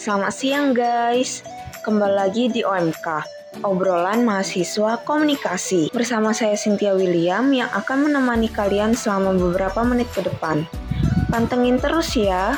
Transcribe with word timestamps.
Selamat 0.00 0.32
siang 0.32 0.72
guys, 0.72 1.44
kembali 1.84 2.16
lagi 2.16 2.48
di 2.48 2.64
OMK, 2.64 3.20
obrolan 3.60 4.24
mahasiswa 4.24 4.96
komunikasi. 5.04 5.92
Bersama 5.92 6.32
saya 6.32 6.56
Cynthia 6.56 6.96
William 6.96 7.52
yang 7.52 7.68
akan 7.68 8.08
menemani 8.08 8.48
kalian 8.48 8.96
selama 8.96 9.36
beberapa 9.36 9.84
menit 9.84 10.08
ke 10.16 10.24
depan. 10.24 10.64
Pantengin 11.28 11.76
terus 11.76 12.16
ya. 12.16 12.56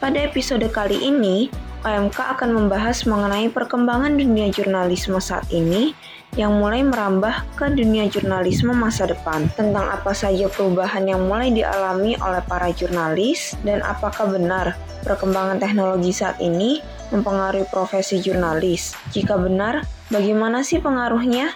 Pada 0.00 0.20
episode 0.20 0.64
kali 0.72 0.96
ini, 1.00 1.52
OMK 1.84 2.16
akan 2.16 2.50
membahas 2.56 3.04
mengenai 3.04 3.52
perkembangan 3.52 4.16
dunia 4.16 4.48
jurnalisme 4.48 5.20
saat 5.20 5.44
ini 5.52 5.92
yang 6.34 6.56
mulai 6.56 6.80
merambah 6.80 7.44
ke 7.60 7.68
dunia 7.76 8.08
jurnalisme 8.08 8.72
masa 8.72 9.04
depan. 9.04 9.46
Tentang 9.52 9.86
apa 9.92 10.16
saja 10.16 10.48
perubahan 10.48 11.04
yang 11.04 11.28
mulai 11.28 11.52
dialami 11.52 12.16
oleh 12.18 12.40
para 12.48 12.72
jurnalis 12.72 13.52
dan 13.62 13.84
apakah 13.84 14.32
benar 14.32 14.74
perkembangan 15.04 15.60
teknologi 15.60 16.10
saat 16.10 16.40
ini 16.40 16.80
mempengaruhi 17.12 17.68
profesi 17.68 18.18
jurnalis. 18.18 18.96
Jika 19.12 19.36
benar, 19.36 19.84
bagaimana 20.08 20.64
sih 20.64 20.80
pengaruhnya? 20.80 21.52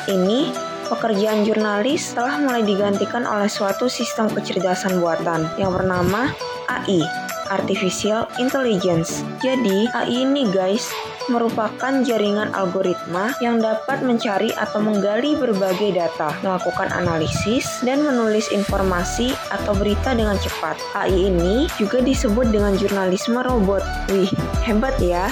Saat 0.00 0.16
ini, 0.16 0.48
pekerjaan 0.88 1.44
jurnalis 1.44 2.16
telah 2.16 2.40
mulai 2.40 2.64
digantikan 2.64 3.28
oleh 3.28 3.52
suatu 3.52 3.84
sistem 3.84 4.32
kecerdasan 4.32 4.96
buatan 4.96 5.44
yang 5.60 5.76
bernama 5.76 6.32
AI, 6.72 7.04
Artificial 7.52 8.24
Intelligence. 8.40 9.20
Jadi, 9.44 9.92
AI 9.92 10.24
ini 10.24 10.48
guys, 10.48 10.88
merupakan 11.28 12.00
jaringan 12.00 12.48
algoritma 12.56 13.36
yang 13.44 13.60
dapat 13.60 14.00
mencari 14.00 14.48
atau 14.56 14.80
menggali 14.80 15.36
berbagai 15.36 15.92
data, 15.92 16.32
melakukan 16.40 16.88
analisis, 16.96 17.68
dan 17.84 18.00
menulis 18.00 18.48
informasi 18.48 19.36
atau 19.52 19.76
berita 19.76 20.16
dengan 20.16 20.40
cepat. 20.40 20.80
AI 20.96 21.28
ini 21.28 21.68
juga 21.76 22.00
disebut 22.00 22.48
dengan 22.48 22.72
jurnalisme 22.72 23.36
robot. 23.36 23.84
Wih, 24.08 24.32
hebat 24.64 24.96
ya! 24.96 25.28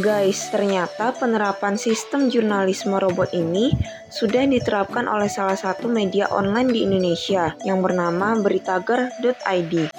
Guys, 0.00 0.48
ternyata 0.48 1.12
penerapan 1.12 1.76
sistem 1.76 2.32
jurnalisme 2.32 2.96
robot 2.96 3.36
ini 3.36 3.76
sudah 4.08 4.48
diterapkan 4.48 5.04
oleh 5.04 5.28
salah 5.28 5.54
satu 5.54 5.86
media 5.86 6.26
online 6.32 6.72
di 6.72 6.80
Indonesia 6.88 7.52
yang 7.62 7.84
bernama 7.84 8.34
beritager.id. 8.40 9.92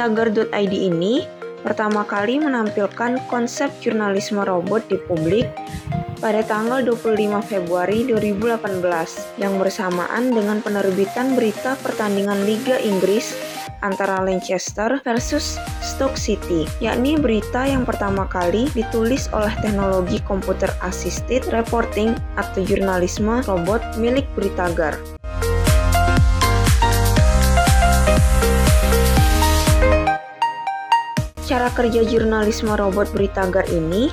Beritagar.id 0.00 0.72
ini 0.72 1.28
pertama 1.60 2.08
kali 2.08 2.40
menampilkan 2.40 3.20
konsep 3.28 3.68
jurnalisme 3.84 4.40
robot 4.40 4.80
di 4.88 4.96
publik 4.96 5.44
pada 6.24 6.40
tanggal 6.40 6.80
25 6.88 7.20
Februari 7.44 8.08
2018 8.08 8.80
yang 9.36 9.60
bersamaan 9.60 10.32
dengan 10.32 10.64
penerbitan 10.64 11.36
berita 11.36 11.76
pertandingan 11.84 12.48
Liga 12.48 12.80
Inggris 12.80 13.36
antara 13.84 14.24
Leicester 14.24 15.04
versus 15.04 15.60
Stoke 15.84 16.16
City, 16.16 16.64
yakni 16.80 17.20
berita 17.20 17.68
yang 17.68 17.84
pertama 17.84 18.24
kali 18.24 18.72
ditulis 18.72 19.28
oleh 19.36 19.52
teknologi 19.60 20.16
komputer 20.24 20.72
assisted 20.80 21.44
reporting 21.52 22.16
atau 22.40 22.64
jurnalisme 22.64 23.44
robot 23.44 23.84
milik 24.00 24.24
Beritagar. 24.32 25.19
Cara 31.50 31.66
kerja 31.74 32.06
jurnalisme 32.06 32.78
robot 32.78 33.10
Beritagar 33.10 33.66
ini 33.74 34.06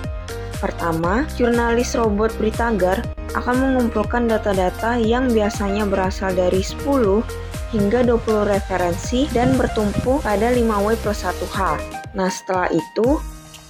Pertama, 0.57 1.21
jurnalis 1.37 1.93
robot 1.93 2.33
Beritagar 2.41 3.05
akan 3.37 3.55
mengumpulkan 3.61 4.25
data-data 4.25 4.97
yang 4.97 5.29
biasanya 5.29 5.85
berasal 5.85 6.33
dari 6.33 6.65
10 6.65 6.81
hingga 7.77 8.01
20 8.01 8.41
referensi 8.49 9.29
dan 9.29 9.53
bertumpu 9.53 10.17
pada 10.25 10.49
5W 10.49 10.97
plus 10.97 11.21
1H. 11.21 11.77
Nah, 12.17 12.25
setelah 12.25 12.73
itu, 12.73 13.21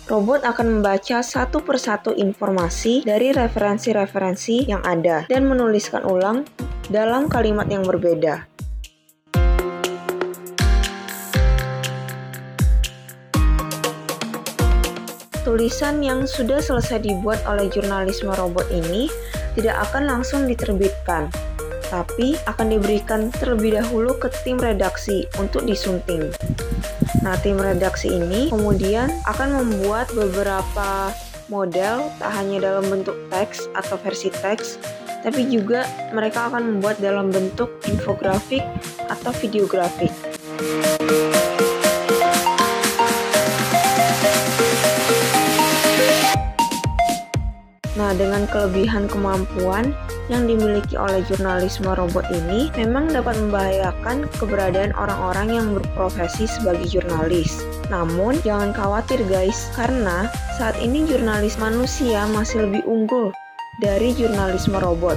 robot 0.07 0.47
akan 0.47 0.79
membaca 0.79 1.19
satu 1.19 1.59
persatu 1.59 2.15
informasi 2.15 3.03
dari 3.03 3.35
referensi-referensi 3.35 4.71
yang 4.71 4.79
ada 4.87 5.27
dan 5.27 5.43
menuliskan 5.43 6.07
ulang 6.07 6.47
dalam 6.87 7.27
kalimat 7.27 7.67
yang 7.67 7.83
berbeda. 7.83 8.56
Tulisan 15.47 16.03
yang 16.03 16.27
sudah 16.27 16.59
selesai 16.59 17.07
dibuat 17.07 17.39
oleh 17.47 17.71
jurnalisme 17.71 18.27
robot 18.35 18.67
ini 18.67 19.07
tidak 19.55 19.79
akan 19.87 20.03
langsung 20.03 20.43
diterbitkan, 20.43 21.31
tapi 21.87 22.35
akan 22.51 22.75
diberikan 22.75 23.31
terlebih 23.31 23.79
dahulu 23.79 24.11
ke 24.19 24.27
tim 24.43 24.59
redaksi 24.59 25.23
untuk 25.39 25.63
disunting. 25.63 26.27
Nah, 27.23 27.39
tim 27.39 27.55
redaksi 27.55 28.11
ini 28.11 28.51
kemudian 28.51 29.07
akan 29.23 29.63
membuat 29.63 30.11
beberapa 30.11 31.15
model 31.47 32.11
tak 32.19 32.31
hanya 32.35 32.67
dalam 32.67 32.83
bentuk 32.91 33.15
teks 33.31 33.71
atau 33.71 33.95
versi 34.03 34.27
teks, 34.27 34.75
tapi 35.23 35.47
juga 35.47 35.87
mereka 36.11 36.51
akan 36.51 36.75
membuat 36.75 36.99
dalam 36.99 37.31
bentuk 37.31 37.71
infografik 37.87 38.67
atau 39.07 39.31
videografik. 39.39 40.11
Dengan 48.17 48.49
kelebihan 48.49 49.05
kemampuan 49.05 49.93
yang 50.27 50.49
dimiliki 50.49 50.99
oleh 50.99 51.23
jurnalisme 51.29 51.87
robot 51.87 52.25
ini 52.33 52.67
memang 52.75 53.13
dapat 53.13 53.37
membahayakan 53.37 54.27
keberadaan 54.41 54.91
orang-orang 54.97 55.47
yang 55.53 55.67
berprofesi 55.77 56.49
sebagai 56.49 56.89
jurnalis. 56.89 57.63
Namun, 57.87 58.35
jangan 58.43 58.75
khawatir 58.75 59.21
guys, 59.31 59.71
karena 59.77 60.27
saat 60.59 60.75
ini 60.83 61.07
jurnalis 61.07 61.55
manusia 61.61 62.27
masih 62.33 62.67
lebih 62.67 62.83
unggul 62.83 63.31
dari 63.79 64.11
jurnalisme 64.17 64.75
robot. 64.81 65.15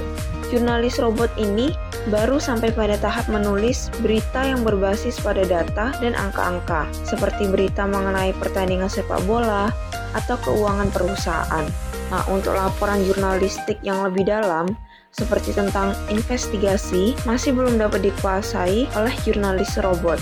Jurnalis 0.53 0.99
robot 0.99 1.31
ini 1.39 1.71
baru 2.09 2.41
sampai 2.41 2.73
pada 2.73 2.97
tahap 2.97 3.29
menulis 3.29 3.93
berita 4.01 4.41
yang 4.43 4.65
berbasis 4.65 5.21
pada 5.21 5.45
data 5.45 5.95
dan 6.01 6.17
angka-angka, 6.17 6.89
seperti 7.05 7.47
berita 7.51 7.85
mengenai 7.85 8.33
pertandingan 8.35 8.89
sepak 8.89 9.21
bola 9.29 9.69
atau 10.11 10.35
keuangan 10.43 10.89
perusahaan. 10.91 11.90
Nah, 12.11 12.27
untuk 12.27 12.59
laporan 12.59 12.99
jurnalistik 13.07 13.79
yang 13.87 14.03
lebih 14.03 14.27
dalam, 14.27 14.75
seperti 15.15 15.55
tentang 15.55 15.95
investigasi, 16.11 17.15
masih 17.23 17.55
belum 17.55 17.79
dapat 17.79 18.03
dikuasai 18.03 18.91
oleh 18.99 19.15
jurnalis 19.23 19.79
robot. 19.79 20.19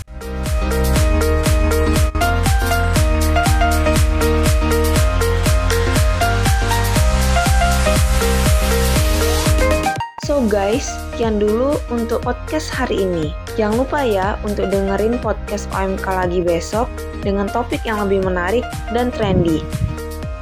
So 10.29 10.45
guys, 10.45 10.85
sekian 11.17 11.41
dulu 11.41 11.81
untuk 11.89 12.21
podcast 12.21 12.69
hari 12.69 13.01
ini. 13.01 13.33
Jangan 13.57 13.81
lupa 13.81 14.05
ya 14.05 14.37
untuk 14.45 14.69
dengerin 14.69 15.17
podcast 15.17 15.65
OMK 15.73 16.05
lagi 16.05 16.45
besok 16.45 16.85
dengan 17.25 17.49
topik 17.49 17.81
yang 17.81 18.05
lebih 18.05 18.21
menarik 18.21 18.61
dan 18.93 19.09
trendy. 19.09 19.65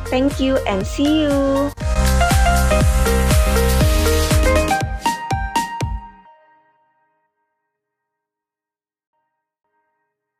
Thank 0.09 0.39
you 0.39 0.57
and 0.65 0.88
see 0.88 1.24
you. 1.24 1.86